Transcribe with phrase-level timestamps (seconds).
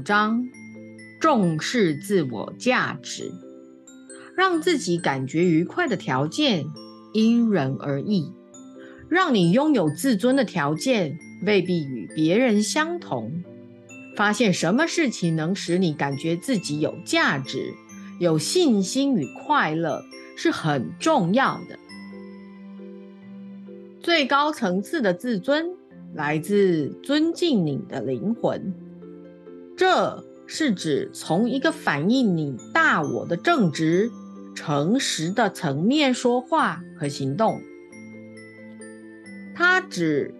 [0.00, 0.48] 五章：
[1.20, 3.30] 重视自我价值，
[4.34, 6.64] 让自己感觉愉快的条件
[7.12, 8.32] 因人而异。
[9.10, 13.44] 让你拥有自尊的条件未必与别人相同。
[14.16, 17.74] 发现什么事情能使你感觉自己有价值、
[18.18, 20.02] 有信心与快乐，
[20.34, 21.78] 是很重要的。
[24.00, 25.66] 最高层次的自尊
[26.14, 28.72] 来自尊敬你的灵魂，
[29.80, 34.10] 这是指从一个反映你大我的正直、
[34.54, 37.62] 诚实的层面说话和行动。
[39.54, 40.34] 它只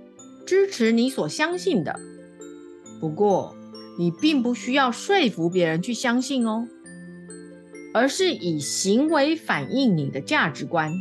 [0.45, 1.99] 支持你所相信的，
[3.01, 3.57] 不过
[3.99, 6.69] 你并不需要说服别人去相信哦，
[7.95, 10.93] 而是以行为反映你的价值观。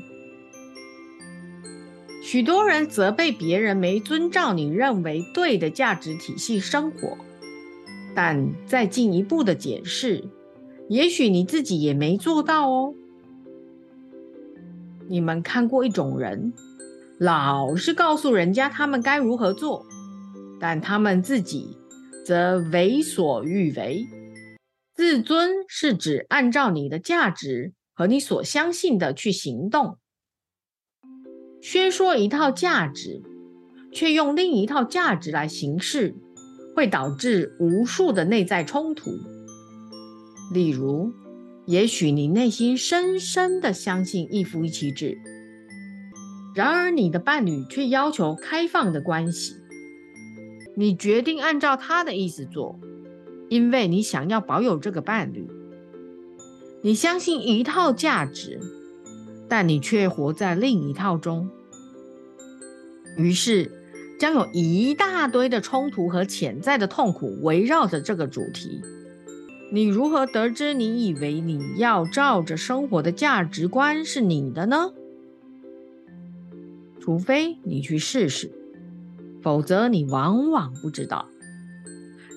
[2.23, 7.17] 许多人责备别人没遵照你认为对的价值体系生活，
[8.15, 10.23] 但再进一步的解释，
[10.87, 12.93] 也许你自己也没做到哦。
[15.07, 16.53] 你们看过一种人？
[17.19, 19.85] 老是告诉人家他们该如何做，
[20.59, 21.77] 但他们自己
[22.25, 24.07] 则为所欲为。
[24.93, 29.97] 自尊是指按照你的价值和你所相信的去行动。
[31.61, 33.21] 宣说一套价值，
[33.91, 36.15] 却用另一套价值来行事，
[36.75, 39.11] 会导致无数的内在冲突。
[40.53, 41.13] 例如，
[41.65, 45.17] 也许你内心深深的相信一夫一妻制。
[46.55, 49.55] 然而，你的伴侣却要求开放的关系。
[50.75, 52.79] 你决定按照他的意思做，
[53.49, 55.47] 因为你想要保有这个伴侣。
[56.81, 58.59] 你相信一套价值，
[59.47, 61.49] 但你却活在另一套中。
[63.17, 63.69] 于是，
[64.19, 68.81] 将有一大堆的冲突和潜在的痛苦围绕着这个主题。
[69.71, 74.91] 你如何得知你以为你要照着生活的价值观是你的呢？
[76.99, 78.51] 除非你去试试，
[79.41, 81.27] 否则你往往不知道。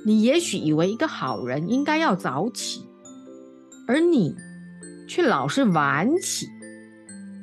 [0.07, 2.87] 你也许以为一个好人应该要早起，
[3.89, 4.37] 而你
[5.09, 6.47] 却老是晚起。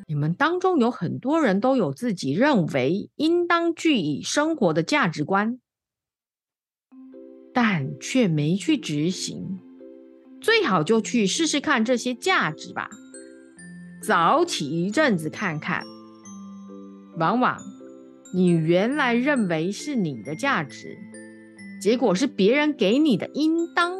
[0.09, 5.59] 你们当中有很多人都有自己认为应当据以生活的价值观，
[7.53, 9.59] 但却没去执行。
[10.41, 12.89] 最好就去试试看这些价值吧，
[14.01, 15.83] 早起一阵子看看。
[17.19, 17.59] 往往，
[18.33, 20.97] 你原来认为是你的价值，
[21.79, 23.99] 结果是别人给你的应当。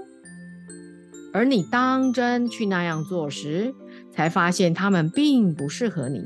[1.32, 3.76] 而你当真去那样做时，
[4.20, 6.20] 才发现他们并不适合你。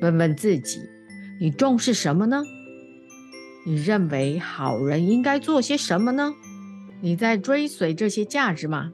[0.00, 0.78] 问问自己，
[1.40, 2.44] 你重视什么呢？
[3.66, 6.32] 你认为好人应该做些什么呢？
[7.00, 8.92] 你在追随这些价值吗？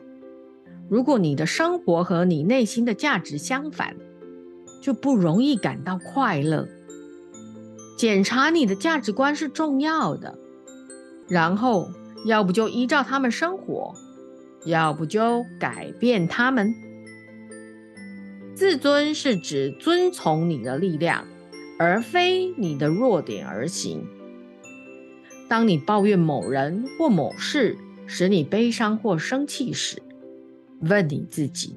[0.88, 3.94] 如果你的生活和你内心的价值相反，
[4.80, 6.66] 就不容易感到快乐。
[7.98, 10.38] 检查你的价值观是重要的，
[11.28, 11.90] 然后
[12.24, 13.92] 要不就依照他们生活，
[14.64, 16.74] 要不就改变他们。
[18.58, 21.28] 自尊是指遵从你的力量，
[21.78, 24.04] 而非你的弱点而行。
[25.48, 30.02] 当你抱怨某人或某事使你悲伤或生气时，
[30.80, 31.76] 问你自己。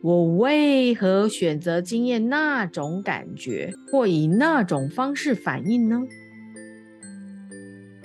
[0.00, 6.02] 我为何选择经验那种感觉，或以那种方式反应呢？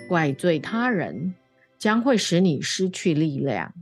[0.10, 1.36] 怪罪他人
[1.78, 3.76] 将会使你失去力量。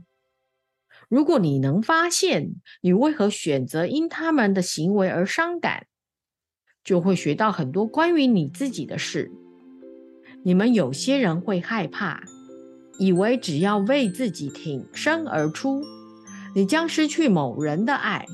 [1.10, 5.88] 如果你能发现你为何选择因他们的行为而伤感，
[6.84, 9.32] 就会学到很多关于你自己的事。
[10.44, 12.22] 你们有些人会害怕，
[13.00, 15.82] 以为只要为自己挺身而出。
[16.54, 18.24] 你将失去某人的爱。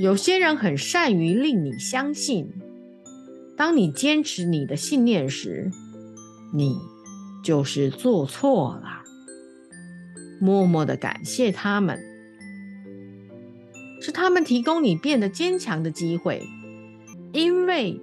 [0.00, 2.52] 有些人很善于令你相信，
[3.56, 5.70] 当你坚持你的信念时，
[6.52, 6.76] 你
[7.44, 9.01] 就是做错了。
[10.42, 12.00] 默默的感谢他们，
[14.00, 16.42] 是他们提供你变得坚强的机会，
[17.32, 18.00] 因为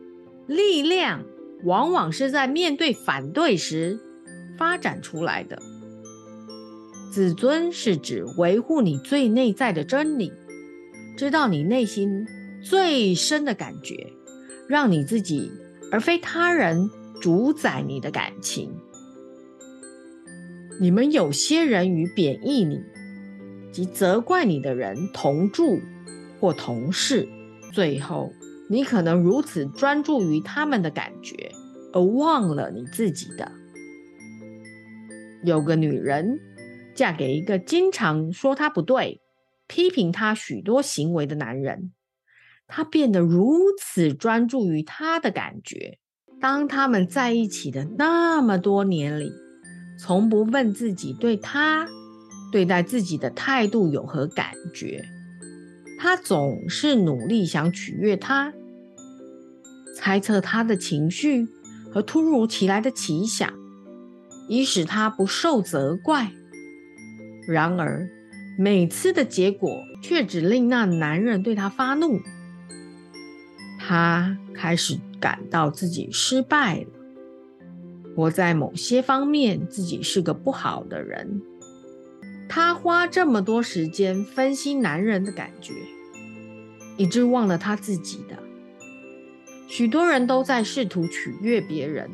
[0.48, 1.26] 力量
[1.66, 4.00] 往往是在面对反对时
[4.58, 5.62] 发展出来的。
[7.12, 10.32] 自尊是指维护你最内在的真理，
[11.18, 12.26] 知道你内心
[12.64, 14.14] 最深的感觉，
[14.70, 15.52] 让你自己
[15.92, 16.90] 而非他人
[17.20, 18.72] 主宰你的感情。
[20.82, 22.82] 你们有些人与贬义你
[23.72, 25.80] 及责怪你的人同住
[26.40, 27.28] 或同事，
[27.74, 28.32] 最后
[28.70, 31.52] 你可能如此专注于他们的感觉，
[31.92, 33.52] 而忘了你自己的。
[35.44, 36.40] 有个女人
[36.96, 39.22] 嫁给一个经常说她不对、
[39.68, 41.92] 批评她许多行为的男人，
[42.68, 46.00] 她变得如此专注于他的感觉。
[46.40, 49.30] 当他们在一起的那么多年里，
[50.00, 51.86] 从不问自己对他
[52.54, 55.04] 对待自己的态度有何感觉。
[56.00, 58.54] 他总是努力想取悦他，
[59.94, 61.50] 猜测他的情绪
[61.92, 63.54] 和突如其来的奇想，
[64.48, 66.32] 以使他不受责怪。
[67.46, 68.10] 然而，
[68.58, 72.22] 每次的结果却只令那男人对他发怒。
[73.78, 76.99] 他开始感到自己失败了。
[78.16, 81.42] 我在某些方面自己是个不好的人。
[82.48, 85.74] 他花这么多时间分析男人的感觉，
[86.98, 88.38] 以致忘了他自己的。
[89.68, 92.10] 许多人都在试图取悦别人，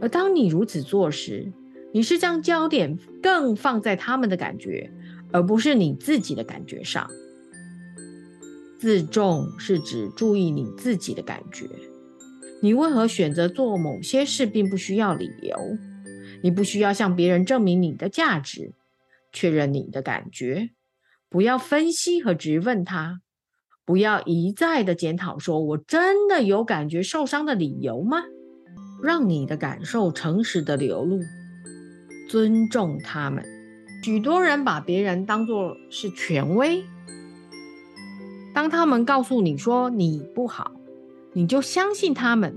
[0.00, 1.52] 而当你如此做时，
[1.92, 4.92] 你是将焦点更放在他们的感觉，
[5.32, 7.10] 而不是你自己的感觉上。
[8.78, 11.66] 自重是指注意你自己的感觉。
[12.60, 15.56] 你为何选择做某些事，并不需要理由。
[16.42, 18.72] 你不需要向别人证明你的价值。
[19.30, 20.70] 确认你的感觉，
[21.28, 23.20] 不要分析和质问他，
[23.84, 28.22] 不要一再的检讨，说我真的有感觉受伤的理由吗？
[29.02, 31.20] 让你的感受诚实的流露，
[32.28, 33.44] 尊重他们。
[34.02, 36.82] 许多人把别人当作是权威，
[38.54, 40.77] 当他们告诉你说你不好，
[41.38, 42.50] 你就相信他们；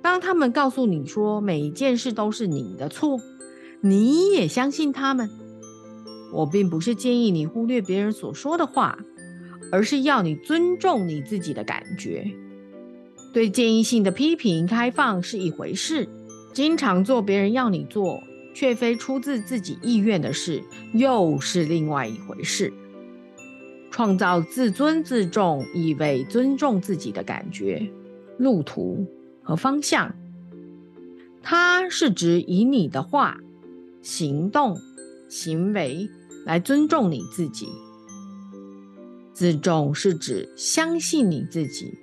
[0.00, 3.18] 当他们告诉你说每一件事都是你的错，
[3.80, 5.28] 你也相信他们。
[6.32, 8.96] 我并不是建议你忽略别人所说的话，
[9.72, 12.30] 而是要你尊重你自己的感觉。
[13.34, 16.08] 对建议性的批评开放是一回事，
[16.52, 18.22] 经常做别人要你做
[18.54, 20.62] 却非出自自己意愿的事
[20.94, 22.72] 又是另外一回事。
[23.90, 27.90] 创造自尊自重，意味尊重自己的感觉、
[28.38, 29.06] 路途
[29.42, 30.14] 和方向。
[31.42, 33.38] 它是指以你的话、
[34.02, 34.76] 行动、
[35.28, 36.08] 行为。
[36.46, 37.68] 来尊重你自己，
[39.34, 41.98] 自重是指相信你自己，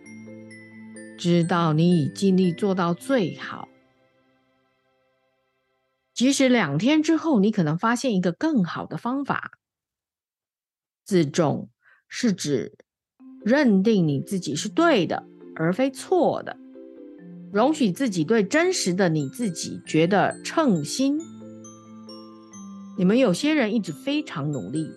[1.17, 3.67] 知道你已尽力做到最好。
[6.13, 9.53] 即使两天之后你可能发现一个更好的方法。
[11.03, 11.69] 自重
[12.07, 12.73] 是指
[13.43, 15.23] 认定你自己是对的，
[15.55, 16.57] 而非错的，
[17.51, 21.19] 容许自己对真实的你自己觉得称心。
[22.97, 24.89] 你们有些人一直非常努力，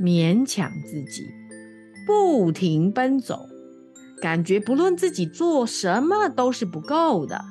[0.00, 1.28] 勉强自己，
[2.06, 3.46] 不停奔走，
[4.20, 7.44] 感觉不论自己做什么都是不够的。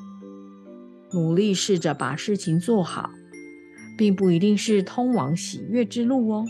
[1.14, 3.12] 努力试着把事情做好，
[3.98, 6.46] 并不一定是通往喜悦之路哦。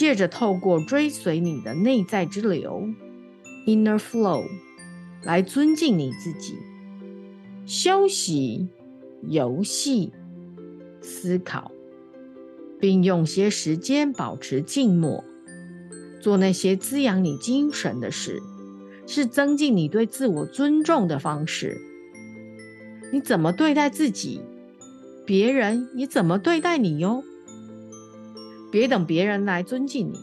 [0.00, 2.88] 借着透过追随你的内在之流
[3.66, 4.46] （inner flow）
[5.22, 6.54] 来尊敬你自己，
[7.66, 8.66] 休息、
[9.28, 10.10] 游戏。
[11.02, 11.70] 思考，
[12.78, 15.22] 并用些时间保持静默，
[16.18, 18.40] 做那些滋养你精神的事，
[19.06, 21.78] 是增进你对自我尊重的方式。
[23.12, 24.40] 你怎么对待自己，
[25.26, 27.22] 别人也怎么对待你哟。
[28.70, 30.18] 别等别人来尊敬你，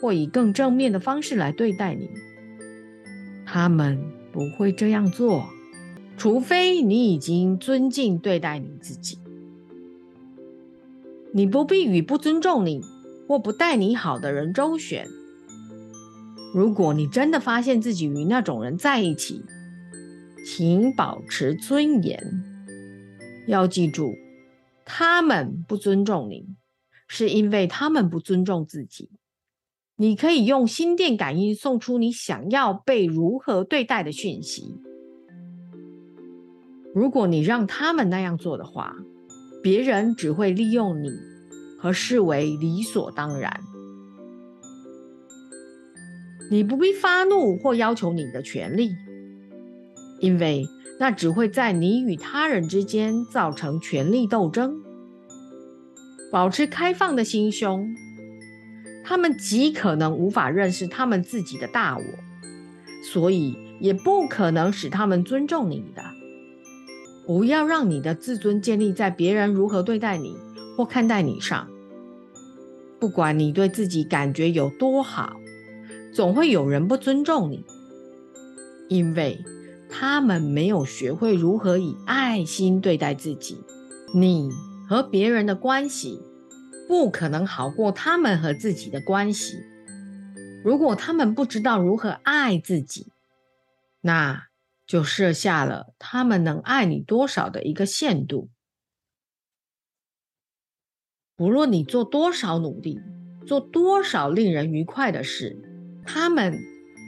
[0.00, 2.08] 或以更正面的方式来对待你，
[3.44, 4.02] 他们
[4.32, 5.46] 不会这样做，
[6.16, 9.18] 除非你已经尊敬对待你自己。
[11.32, 12.80] 你不必与不尊重你
[13.28, 15.06] 或不待你好的人周旋。
[16.52, 19.42] 如果你真的发现自己与那种人在一起，
[20.44, 22.42] 请保持尊严。
[23.46, 24.16] 要记住，
[24.84, 26.48] 他们不尊重你，
[27.12, 29.10] 是因为他们不尊重自己。
[29.96, 34.80] 你可以用心电感应送出你想要被如何对待的讯息。
[36.94, 38.94] 如果你让他们那样做的话，
[39.60, 41.10] 别人只会利用你
[41.80, 43.60] 和视为理所当然。
[46.48, 48.92] 你不必发怒或要求你的权利，
[50.20, 50.64] 因为
[51.00, 54.80] 那只会在你与他人之间造成权力斗争。
[56.30, 57.94] 保持开放的心胸，
[59.04, 62.04] 他们极可能无法认识他们自己的大我，
[63.12, 66.02] 所以也不可能使他们尊重你的。
[67.26, 70.36] 不要让你的自尊建立在别人如何对待你
[70.76, 71.68] 或看待你上。
[72.98, 75.36] 不管你对自己感觉有多好，
[76.12, 77.64] 总会有人不尊重你，
[78.88, 79.44] 因为
[79.88, 83.58] 他们没有学会如何以爱心对待自己。
[84.12, 84.50] 你
[84.90, 86.20] 和别人的关系
[86.88, 89.62] 不可能好过他们和自己的关系。
[90.64, 93.12] 如果他们不知道如何爱自己，
[94.00, 94.48] 那
[94.88, 98.50] 就设下了他们能爱你多少的一个限度。
[101.36, 102.98] 不论你做多少努力，
[103.46, 105.62] 做多少令人愉快的事，
[106.04, 106.58] 他们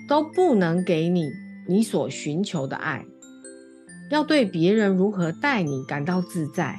[0.09, 1.33] 都不能给你
[1.69, 3.05] 你所寻求的爱。
[4.09, 6.79] 要对别人如何待你感到自在，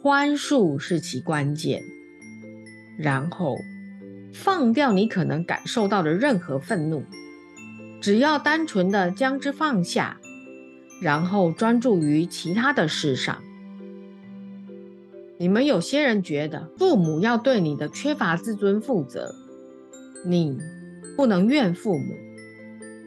[0.00, 1.82] 宽恕是其关键。
[2.98, 3.56] 然后
[4.32, 7.04] 放掉你可能感受到的任何愤怒。
[8.00, 10.18] 只要单纯的将之放下，
[11.00, 13.42] 然后专注于其他的事上。
[15.38, 19.34] 你们有些人觉得父母要对你的缺乏自尊负责，
[20.26, 20.58] 你
[21.16, 22.14] 不能怨父母，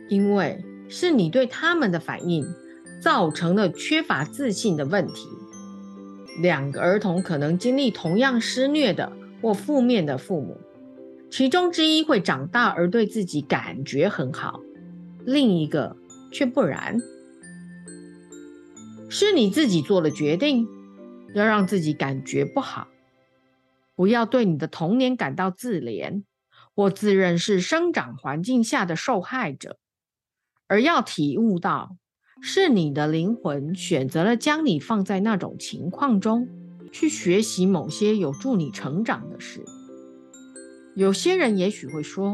[0.09, 2.45] 因为是你对他们的反应
[3.01, 5.27] 造成了缺乏自信的问题。
[6.39, 9.11] 两个儿童可能经历同样施虐的
[9.41, 10.57] 或负面的父母，
[11.29, 14.61] 其中之一会长大而对自己感觉很好。
[15.25, 15.97] 另一个
[16.31, 16.97] 却不然，
[19.09, 20.67] 是你自己做了决定，
[21.35, 22.87] 要让自己感觉不好，
[23.95, 26.23] 不要对你的童年感到自怜，
[26.73, 29.77] 或自认是生长环境下的受害者，
[30.67, 31.97] 而要体悟到，
[32.41, 36.49] 是你的灵魂选择了将你放在那种情况中，
[36.91, 39.63] 去学习某些有助你成长的事。
[40.95, 42.33] 有些人也许会说：“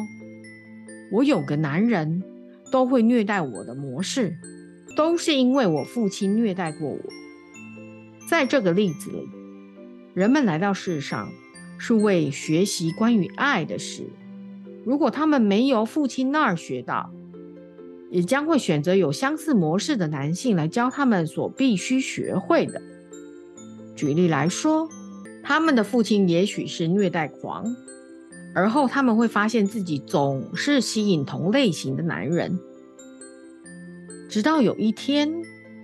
[1.13, 2.23] 我有个男人。”
[2.69, 4.35] 都会虐待我的模式，
[4.97, 6.99] 都是因为我父亲虐待过我。
[8.29, 9.29] 在这个例子里，
[10.13, 11.29] 人们来到世上
[11.77, 14.03] 是为学习关于爱的事。
[14.83, 17.09] 如果他们没由父亲那儿学到，
[18.09, 22.81] 也将会选择有相似模式的男性来教他们所必须学会的。
[23.95, 24.89] 举例来说，
[25.43, 27.75] 他们的父亲也许是虐待狂。
[28.55, 32.57] 而后他们会发现自己总是吸引同类型的男人，
[34.29, 35.31] 直到有一天，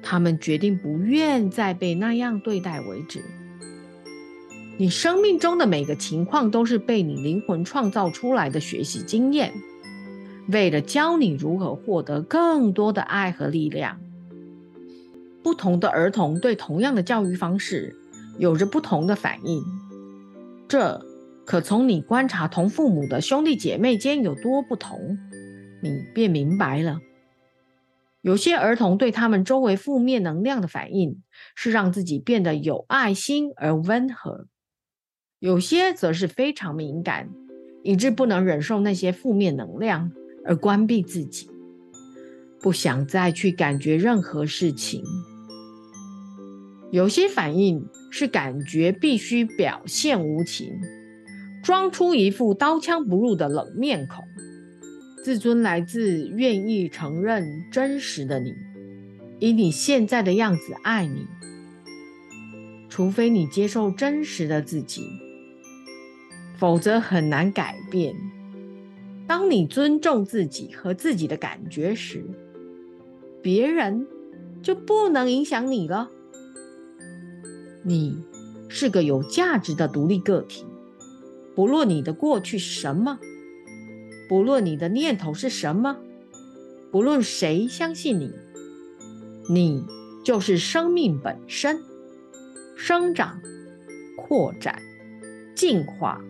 [0.02, 3.22] 他们决定不愿再被那样对待为止。
[4.78, 9.54] 你生命中的每个情况都是被你灵魂创造出来的学习经验，
[10.48, 14.00] 为了教你如何获得更多的爱和力量。
[15.44, 17.96] 不同的儿童对同样的教育方式
[18.38, 19.64] 有着不同的反应，
[20.68, 21.06] 这。
[21.46, 25.18] 可从你观察同父母的兄弟姐妹间有多不同，
[25.82, 27.02] 你便明白了。
[28.22, 31.22] 有些儿童对他们周围负面能量的反应
[31.54, 34.48] 是让自己变得有爱心而温和；
[35.40, 37.30] 有些则是非常敏感，
[37.84, 40.14] 以致不能忍受那些负面能量
[40.46, 41.50] 而关闭自己，
[42.62, 45.04] 不想再去感觉任何事情。
[46.92, 50.70] 有些反应是感觉必须表现无情。
[51.64, 54.26] 装出一副刀枪不入的冷面孔，
[55.24, 58.54] 自尊来自愿意承认真实的你，
[59.40, 61.26] 以你现在的样子爱你。
[62.90, 65.08] 除非你接受真实的自己，
[66.58, 68.14] 否则很难改变。
[69.28, 72.26] 当你尊重自己和自己的感觉时，
[73.42, 74.06] 别人
[74.62, 76.10] 就不能影响你了。
[77.84, 78.24] 你
[78.70, 80.66] 是个有价值的独立个体。
[81.56, 83.20] 不论你的过去是什么，
[84.28, 85.98] 不论你的念头是什么，
[86.92, 88.32] 不论谁相信你，
[89.50, 89.86] 你
[90.24, 91.84] 就是生命本身，
[92.76, 93.40] 生长、
[94.18, 94.82] 扩展、
[95.56, 96.22] 进化。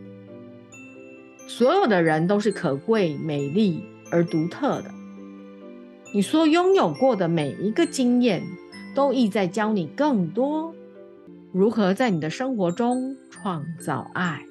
[1.47, 4.91] 所有的人都是可贵、美丽而独特的。
[6.13, 8.43] 你所拥有过的每一个经验，
[8.95, 10.73] 都意在教你更多
[11.51, 14.45] 如何在你的生活中创造爱。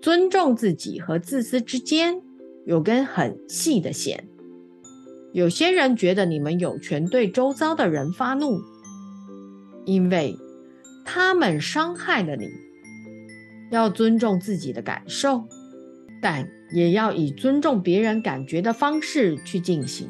[0.00, 2.20] 尊重自己和自私之间
[2.64, 4.28] 有根很细的线。
[5.32, 8.60] 有些人觉得你们有权对周遭的人发怒，
[9.84, 10.36] 因为
[11.04, 12.46] 他们伤害了你。
[13.70, 15.44] 要尊重自己的感受，
[16.28, 20.08] 但也要以尊重别人感觉的方式去进行。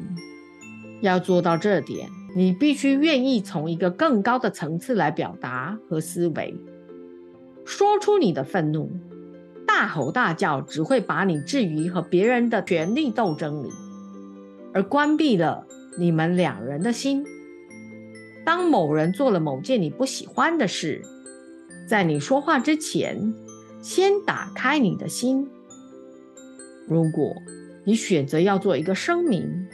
[0.99, 6.55] 要做到这点，你必须愿意从一个更高的层次来表达和思维，
[7.65, 8.89] 说出你的愤怒。
[9.67, 13.69] 大吼大叫只会把你置于和别人的权力斗争里，
[14.73, 15.67] 而关闭了
[15.99, 17.23] 你们两人的心。
[18.43, 21.03] 当某人做了某件你不喜欢的事，
[21.87, 23.35] 在你说话之前，
[23.83, 25.47] 先打开你的心。
[26.87, 27.35] 如果
[27.83, 29.67] 你选择要做一个声明，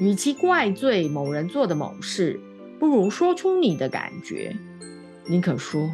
[0.00, 2.40] 与其怪罪某人做的某事，
[2.78, 4.54] 不如说出你的感觉。
[5.26, 5.90] 你可说：“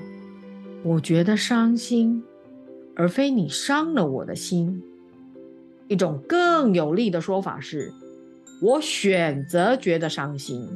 [0.82, 2.24] 我觉得伤心，
[2.96, 4.82] 而非你伤了我的心。”
[5.88, 7.92] 一种更有力的说法是
[8.62, 10.66] ：“我选择觉得伤心，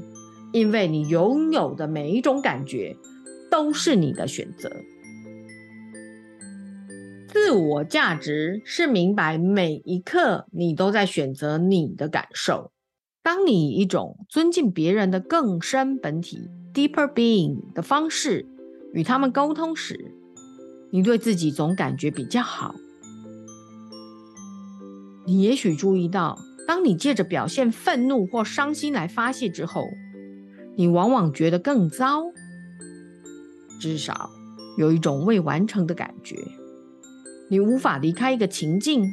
[0.52, 2.96] 因为你拥有的每一种感觉
[3.50, 4.70] 都是你的选择。”
[7.38, 12.72] 自我价值是明白每一刻你都在选择你的感受。
[13.22, 18.46] 当你以一种尊敬别人的更深本体 （deeper being） 的方式
[18.94, 20.12] 与他们沟通时，
[20.90, 22.74] 你对自己总感觉比较好。
[25.26, 29.84] 你也许注意到，当你借着表现愤怒或伤心来发泄之后，
[30.74, 32.24] 你往往觉得更糟，
[33.78, 34.30] 至少
[34.78, 36.34] 有一种未完成的感觉。
[37.48, 39.12] 你无法离开一个情境，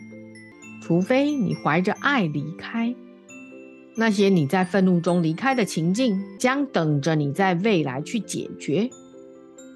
[0.82, 2.96] 除非你怀着爱离开。
[3.96, 8.90] 那些你在愤怒中离开的情境，将等着你在未来去解决。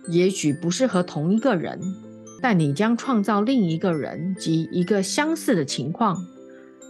[0.09, 1.79] 也许不是和同一个人，
[2.41, 6.17] 但你将创造另一个人及一个相似的情况，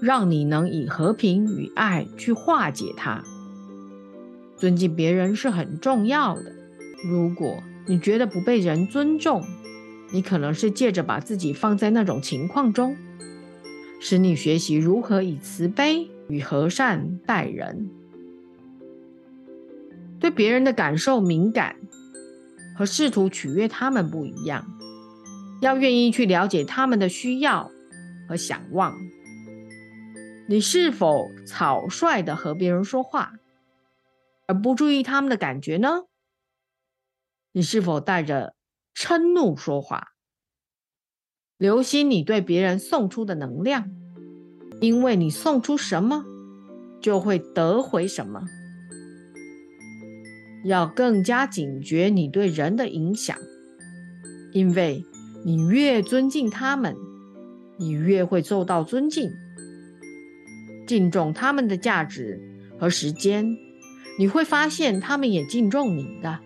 [0.01, 3.21] 让你能以和平与爱去化解它。
[4.55, 6.53] 尊敬别人是很重要的。
[7.03, 9.43] 如果你觉得不被人尊重，
[10.11, 12.95] 你可能是借着把自己放在那种情况中，
[13.99, 16.09] 使你学习如何以慈悲。
[16.29, 17.89] 与和善待人，
[20.19, 21.77] 对别人的感受敏感，
[22.75, 24.67] 和试图取悦他们不一样。
[25.61, 27.71] 要愿意去了解他们的需要
[28.27, 28.93] 和想望。
[30.49, 33.35] 你是否草率的和别人说话，
[34.47, 36.01] 而不注意他们的感觉呢？
[37.53, 38.53] 你是否带着
[38.97, 40.13] 嗔怒说话？
[41.59, 43.91] 留心你对别人送出的能量。
[44.81, 46.23] 因为你送出什么，
[46.99, 48.43] 就会得回什么。
[50.65, 53.37] 要更加警觉你对人的影响，
[54.51, 55.03] 因为
[55.45, 56.95] 你越尊敬他们，
[57.77, 59.31] 你越会受到尊敬。
[60.87, 62.39] 敬重他们的价值
[62.79, 63.57] 和时间，
[64.19, 66.39] 你会发现他们也敬重你的。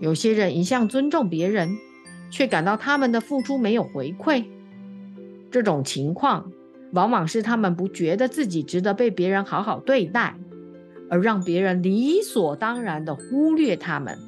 [0.00, 1.76] 有些人一向尊重别人，
[2.30, 4.46] 却感到他们的付出没有回馈，
[5.50, 6.50] 这种情况。
[6.92, 10.36] 往往是他们不觉得自己值得被别人好好对待，
[11.08, 14.18] 而让别人理所当然的忽略他们。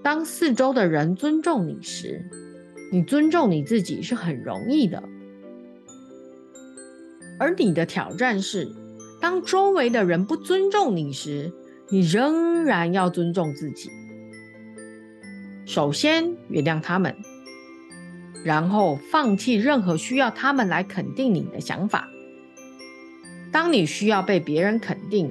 [0.00, 2.24] 当四周的人尊重你时，
[2.92, 5.02] 你尊重你自己是很容易的。
[7.38, 8.68] 而你的挑战是，
[9.20, 11.52] 当周围的人不尊重你时，
[11.90, 13.90] 你仍然要尊重自己。
[15.66, 17.14] 首先，原谅他们。
[18.42, 22.08] 然后放弃任何需要他们来肯定你的想法。
[23.52, 25.30] 当你需要被别人肯定，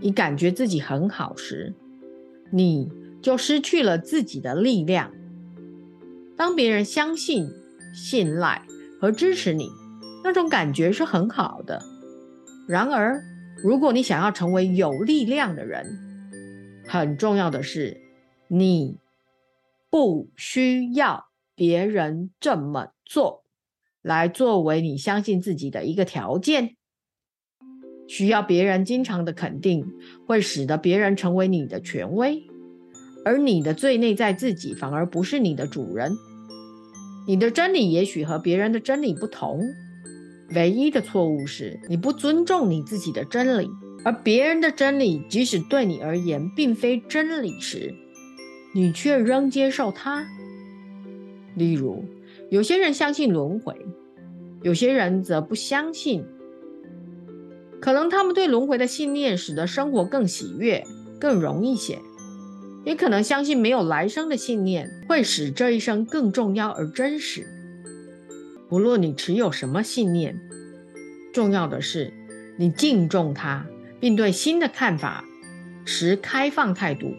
[0.00, 1.74] 你感觉自己很好时，
[2.50, 2.90] 你
[3.22, 5.12] 就失去了自己的力量。
[6.36, 7.48] 当别人相信、
[7.94, 8.62] 信赖
[9.00, 9.70] 和支持你，
[10.24, 11.80] 那种感觉是很好的。
[12.66, 13.22] 然而，
[13.66, 15.98] 如果你想要成为有力量的人，
[16.86, 18.00] 很重要的是，
[18.46, 18.98] 你
[19.90, 21.26] 不需要。
[21.56, 23.42] 别人这么做，
[24.02, 26.76] 来作为你相信自己的一个条件。
[28.06, 29.84] 需要别人经常的肯定，
[30.28, 32.46] 会使得别人成为你的权威，
[33.24, 36.12] 而你的最内在自己反而不是你的主人。
[37.26, 39.60] 你的真理也许和别人的真理不同，
[40.50, 43.68] 唯一的错误是你不尊重你自己的真理，
[44.04, 47.94] 而别人的真理即使对你而言并非真理时，
[48.72, 50.26] 你却仍接受它。
[51.56, 52.04] 例如，
[52.50, 53.74] 有些人相信轮回，
[54.62, 56.24] 有些人则不相信。
[57.80, 60.84] 可能他们对轮回的信念使得生活更喜悦、
[61.18, 61.96] 更容易些；
[62.84, 67.46] 也可能相信没有来生的信念会使这一生更重要而真实。
[68.68, 70.40] 不论你持有什么信念，
[71.32, 72.12] 重要的是
[72.58, 73.66] 你敬重它，
[74.00, 75.24] 并对新的看法
[75.84, 77.14] 持开放态度，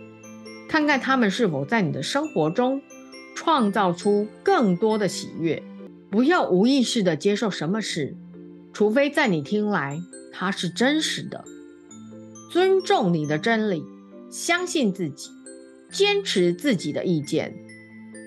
[0.67, 2.81] 看看他们是否在你的生活中。
[3.39, 5.61] 创造出更多的喜悦，
[6.09, 8.15] 不要无意识的接受什么事，
[8.73, 9.99] 除非在你听来
[10.33, 11.45] 它是真实的。
[12.51, 13.83] 尊重你的真理，
[14.31, 15.29] 相信自己，
[15.91, 17.53] 坚持自己的意见，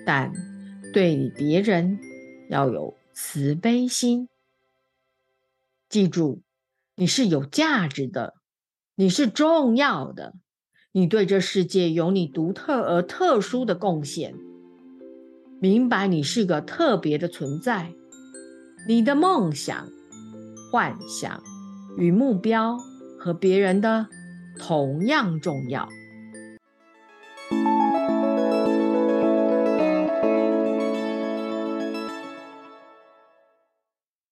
[0.05, 0.31] 但
[0.93, 1.99] 对别人
[2.47, 4.27] 要有慈悲心。
[5.89, 6.41] 记住，
[6.95, 8.35] 你是有价值的，
[8.95, 10.33] 你是重要的，
[10.91, 14.35] 你对这世界有你独特而特殊的贡献。
[15.59, 17.93] 明白你是个特别的存在，
[18.87, 19.89] 你的梦想、
[20.71, 21.43] 幻想
[21.97, 22.77] 与目标
[23.19, 24.07] 和别人的
[24.57, 25.87] 同样重要。